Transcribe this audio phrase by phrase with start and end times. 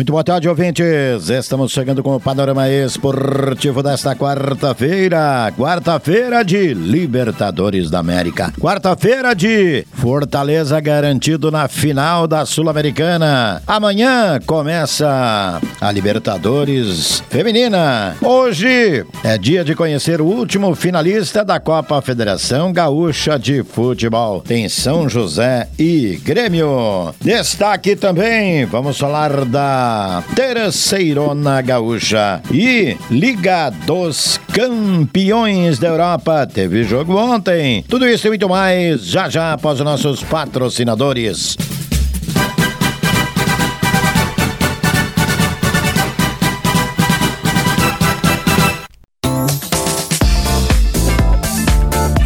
[0.00, 1.28] Muito boa tarde, ouvintes.
[1.28, 5.52] Estamos chegando com o panorama esportivo desta quarta-feira.
[5.54, 8.50] Quarta-feira de Libertadores da América.
[8.58, 13.62] Quarta-feira de Fortaleza garantido na final da Sul-Americana.
[13.66, 18.16] Amanhã começa a Libertadores Feminina.
[18.22, 24.40] Hoje é dia de conhecer o último finalista da Copa Federação Gaúcha de Futebol.
[24.40, 27.14] Tem São José e Grêmio.
[27.20, 29.89] Destaque também, vamos falar da
[30.34, 36.46] Terceirona Gaúcha e Liga dos Campeões da Europa.
[36.46, 37.84] Teve jogo ontem.
[37.88, 41.56] Tudo isso e muito mais já já após os nossos patrocinadores.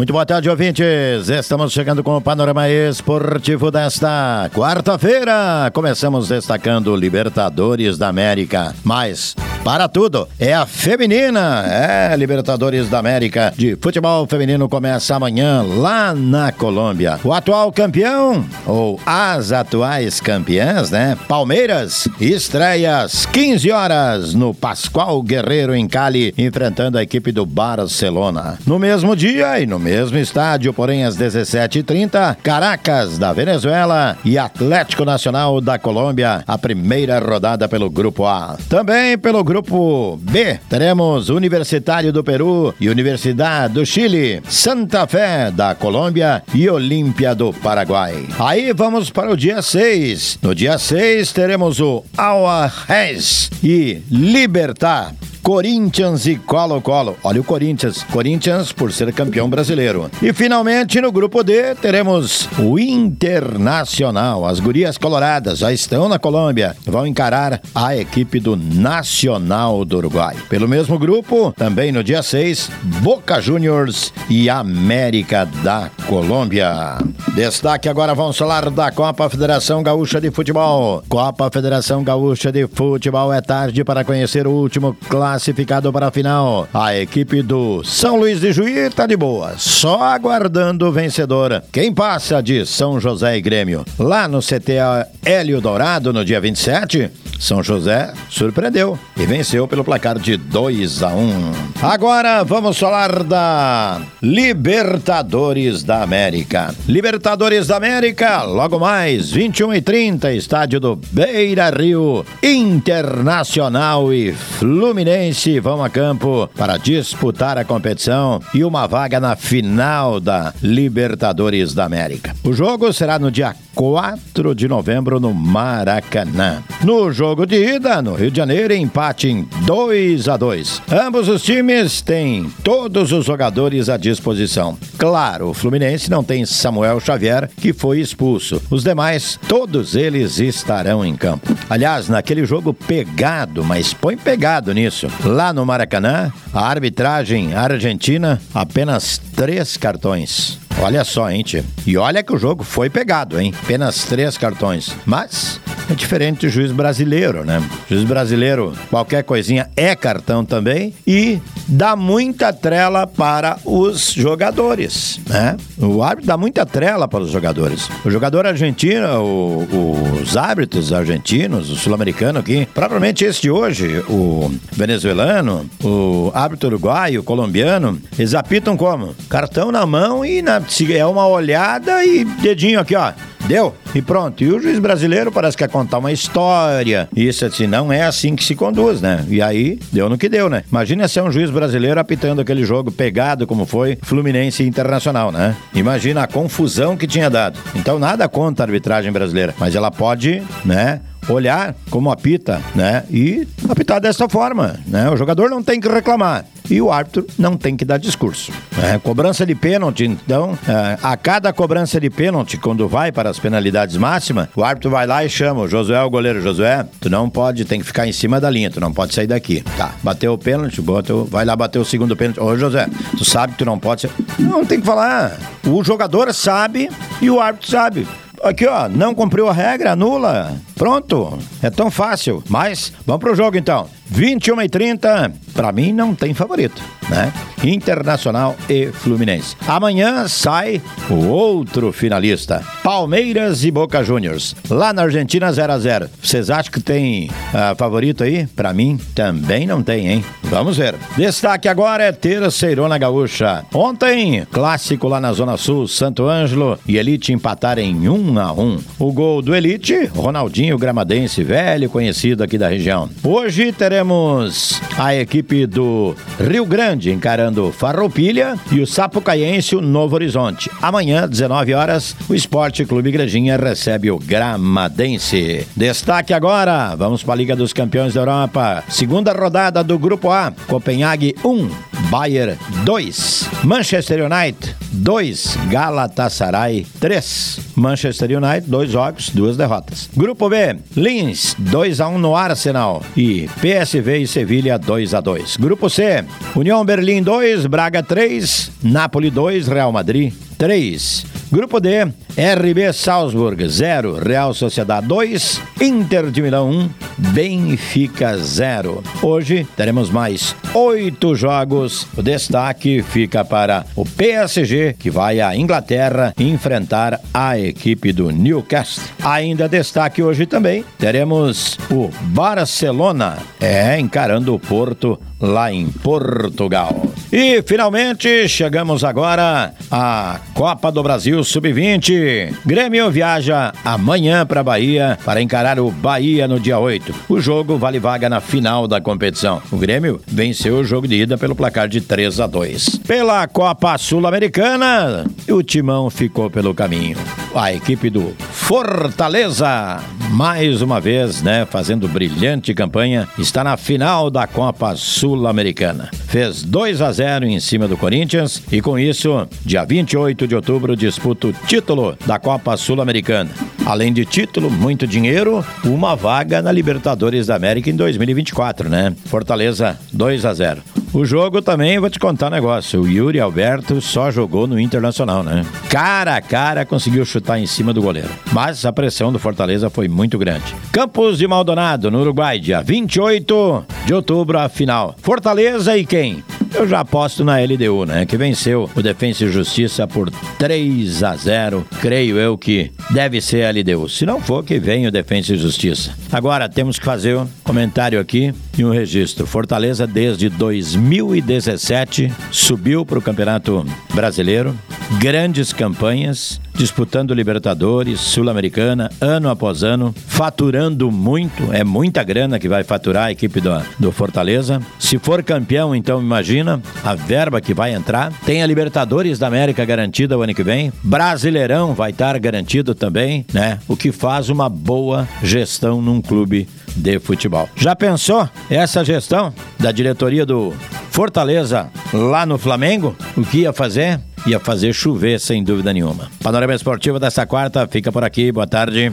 [0.00, 1.28] Muito boa tarde, ouvintes.
[1.28, 5.70] Estamos chegando com o panorama esportivo desta quarta-feira.
[5.74, 8.74] Começamos destacando Libertadores da América.
[8.82, 11.66] Mas, para tudo, é a feminina.
[11.66, 17.20] É, Libertadores da América de futebol feminino começa amanhã lá na Colômbia.
[17.22, 21.14] O atual campeão, ou as atuais campeãs, né?
[21.28, 28.58] Palmeiras, estreia às 15 horas no Pascoal Guerreiro em Cali, enfrentando a equipe do Barcelona.
[28.66, 29.89] No mesmo dia e no mesmo
[30.20, 37.68] estádio, porém às 17h30, Caracas, da Venezuela e Atlético Nacional da Colômbia, a primeira rodada
[37.68, 38.56] pelo Grupo A.
[38.68, 45.74] Também pelo Grupo B, teremos Universitário do Peru e Universidade do Chile, Santa Fé da
[45.74, 48.26] Colômbia e Olímpia do Paraguai.
[48.38, 50.38] Aí vamos para o dia 6.
[50.42, 55.14] No dia 6 teremos o Aguarés e Libertar.
[55.42, 57.16] Corinthians e Colo-Colo.
[57.22, 58.02] Olha o Corinthians.
[58.04, 60.10] Corinthians por ser campeão brasileiro.
[60.22, 64.46] E finalmente no grupo D teremos o Internacional.
[64.46, 66.76] As gurias coloradas já estão na Colômbia.
[66.86, 70.36] Vão encarar a equipe do Nacional do Uruguai.
[70.48, 72.70] Pelo mesmo grupo, também no dia 6,
[73.02, 76.98] Boca Juniors e América da Colômbia.
[77.34, 81.02] Destaque agora vamos falar da Copa Federação Gaúcha de Futebol.
[81.08, 84.96] Copa Federação Gaúcha de Futebol é tarde para conhecer o último
[85.30, 86.68] classificado para a final.
[86.74, 91.62] A equipe do São Luís de Juí está de boa, só aguardando o vencedor.
[91.70, 93.84] Quem passa de São José e Grêmio?
[93.96, 100.18] Lá no CTA Hélio Dourado, no dia 27, São José surpreendeu e venceu pelo placar
[100.18, 101.52] de 2 a 1.
[101.80, 106.74] Agora vamos falar da Libertadores da América.
[106.88, 115.19] Libertadores da América, logo mais, 21 e 30, estádio do Beira Rio, Internacional e Fluminense
[115.60, 121.84] vão a campo para disputar a competição e uma vaga na final da Libertadores da
[121.84, 122.34] América.
[122.42, 126.62] O jogo será no dia 4 de novembro no Maracanã.
[126.84, 130.82] No jogo de ida, no Rio de Janeiro, empate em 2 a 2.
[130.92, 134.76] Ambos os times têm todos os jogadores à disposição.
[134.98, 138.60] Claro, o Fluminense não tem Samuel Xavier, que foi expulso.
[138.68, 141.56] Os demais, todos eles estarão em campo.
[141.70, 145.06] Aliás, naquele jogo pegado, mas põe pegado nisso.
[145.24, 150.58] Lá no Maracanã, a arbitragem argentina, apenas três cartões.
[150.82, 151.62] Olha só, hein, tio.
[151.86, 153.52] E olha que o jogo foi pegado, hein?
[153.62, 154.96] Apenas três cartões.
[155.04, 157.58] Mas é diferente do juiz brasileiro, né?
[157.58, 165.20] O juiz brasileiro, qualquer coisinha é cartão também e dá muita trela para os jogadores,
[165.28, 165.56] né?
[165.76, 167.88] O árbitro dá muita trela para os jogadores.
[168.04, 174.50] O jogador argentino, o, os árbitros argentinos, o sul-americano aqui, propriamente esse de hoje, o
[174.72, 179.14] venezuelano, o árbitro uruguaio, o colombiano, eles apitam como?
[179.28, 180.62] Cartão na mão e na,
[180.94, 183.12] é uma olhada e dedinho aqui, ó
[183.50, 183.74] Deu?
[183.92, 184.44] E pronto.
[184.44, 187.08] E o juiz brasileiro parece que quer contar uma história.
[187.16, 189.26] Isso assim, não é assim que se conduz, né?
[189.28, 190.62] E aí, deu no que deu, né?
[190.70, 195.56] Imagina ser um juiz brasileiro apitando aquele jogo pegado como foi Fluminense Internacional, né?
[195.74, 197.58] Imagina a confusão que tinha dado.
[197.74, 201.00] Então, nada contra a arbitragem brasileira, mas ela pode, né?
[201.28, 203.04] olhar como apita, né?
[203.10, 205.10] E apitar dessa forma, né?
[205.10, 208.52] O jogador não tem que reclamar e o árbitro não tem que dar discurso.
[208.82, 213.38] É, cobrança de pênalti, então, é, a cada cobrança de pênalti, quando vai para as
[213.38, 217.28] penalidades máximas, o árbitro vai lá e chama o Josué, o goleiro Josué, tu não
[217.28, 219.62] pode, tem que ficar em cima da linha, tu não pode sair daqui.
[219.76, 222.40] Tá, bateu o pênalti, bota, vai lá bater o segundo pênalti.
[222.40, 224.10] Ô Josué, tu sabe que tu não pode ser...
[224.38, 225.36] Não, tem que falar.
[225.66, 226.88] O jogador sabe
[227.20, 228.06] e o árbitro sabe.
[228.42, 230.56] Aqui, ó, não cumpriu a regra, anula.
[230.74, 231.38] Pronto.
[231.62, 232.42] É tão fácil.
[232.48, 233.86] Mas vamos pro jogo então.
[234.10, 237.32] 21 e 30, para mim não tem favorito, né?
[237.62, 239.56] Internacional e Fluminense.
[239.68, 244.56] Amanhã sai o outro finalista, Palmeiras e Boca Juniors.
[244.68, 246.10] Lá na Argentina 0 a 0.
[246.20, 248.46] Vocês acham que tem uh, favorito aí?
[248.48, 250.24] Para mim também não tem, hein?
[250.44, 250.96] Vamos ver.
[251.16, 253.64] Destaque agora é Terceirona Gaúcha.
[253.72, 258.78] Ontem, clássico lá na Zona Sul, Santo Ângelo e Elite empataram em 1 a 1.
[258.98, 263.08] O gol do Elite, Ronaldinho Gramadense, velho conhecido aqui da região.
[263.22, 270.14] Hoje teremos teremos a equipe do Rio Grande encarando Farroupilha e o Sapucaiense o Novo
[270.14, 270.70] Horizonte.
[270.80, 275.66] Amanhã, 19 horas, o Esporte Clube Igrejinha recebe o Gramadense.
[275.76, 278.82] Destaque agora, vamos para a Liga dos Campeões da Europa.
[278.88, 281.68] Segunda rodada do Grupo A, Copenhague 1,
[282.10, 287.60] Bayern 2, Manchester United 2, Galatasaray 3.
[287.74, 290.08] Manchester United, dois jogos, duas derrotas.
[290.14, 295.56] Grupo B, Linz 2 a 1 no Arsenal e PSV e Sevilha 2 a 2.
[295.56, 296.24] Grupo C,
[296.54, 301.24] União Berlim 2, Braga 3, Napoli 2, Real Madrid 3.
[301.50, 302.06] Grupo D,
[302.40, 306.90] RB Salzburg 0, Real Sociedade 2, Inter de Milão 1,
[307.34, 309.04] Benfica 0.
[309.20, 312.06] Hoje teremos mais oito jogos.
[312.16, 319.04] O destaque fica para o PSG, que vai à Inglaterra enfrentar a equipe do Newcastle.
[319.22, 327.02] Ainda destaque hoje também, teremos o Barcelona, é, encarando o Porto lá em Portugal.
[327.32, 332.29] E finalmente chegamos agora à Copa do Brasil Sub-20.
[332.64, 337.14] Grêmio viaja amanhã para Bahia para encarar o Bahia no dia 8.
[337.28, 339.62] O jogo vale vaga na final da competição.
[339.70, 343.00] O Grêmio venceu o jogo de ida pelo placar de 3 a 2.
[343.06, 347.16] Pela Copa Sul-Americana, o Timão ficou pelo caminho.
[347.54, 348.34] A equipe do
[348.70, 349.98] Fortaleza,
[350.30, 356.08] mais uma vez, né, fazendo brilhante campanha, está na final da Copa Sul-Americana.
[356.28, 360.94] Fez 2 a 0 em cima do Corinthians e com isso, dia 28 de outubro
[360.94, 363.50] disputa o título da Copa Sul-Americana.
[363.84, 369.12] Além de título, muito dinheiro, uma vaga na Libertadores da América em 2024, né?
[369.24, 370.99] Fortaleza 2 a 0.
[371.12, 373.00] O jogo também, vou te contar um negócio.
[373.02, 375.66] O Yuri Alberto só jogou no Internacional, né?
[375.88, 378.28] Cara a cara conseguiu chutar em cima do goleiro.
[378.52, 380.74] Mas a pressão do Fortaleza foi muito grande.
[380.92, 385.16] Campos de Maldonado, no Uruguai, dia 28 de outubro, a final.
[385.20, 386.44] Fortaleza e quem?
[386.72, 388.24] Eu já aposto na LDU, né?
[388.24, 391.86] Que venceu o Defensa e Justiça por 3 a 0.
[392.00, 394.08] Creio eu que deve ser a LDU.
[394.08, 396.14] Se não for, que vem o Defensa e Justiça.
[396.32, 399.46] Agora temos que fazer um comentário aqui e um registro.
[399.46, 403.84] Fortaleza, desde 2017, subiu para o Campeonato
[404.14, 404.74] Brasileiro.
[405.18, 412.82] Grandes campanhas disputando Libertadores, Sul-Americana, ano após ano, faturando muito, é muita grana que vai
[412.82, 414.80] faturar a equipe do, do Fortaleza.
[414.98, 416.59] Se for campeão, então imagina
[417.04, 418.32] a verba que vai entrar.
[418.44, 423.44] Tem a Libertadores da América garantida o ano que vem, Brasileirão vai estar garantido também,
[423.52, 423.78] né?
[423.88, 427.68] O que faz uma boa gestão num clube de futebol.
[427.76, 430.72] Já pensou essa gestão da diretoria do
[431.10, 433.16] Fortaleza lá no Flamengo?
[433.36, 434.20] O que ia fazer?
[434.46, 436.30] ia fazer chover, sem dúvida nenhuma.
[436.42, 438.50] Panorama Esportivo dessa quarta fica por aqui.
[438.50, 439.12] Boa tarde.